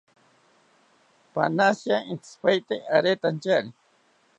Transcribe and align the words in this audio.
Panashitya 1.33 1.97
intzipaete 2.11 2.75
aretantyari 2.95 3.69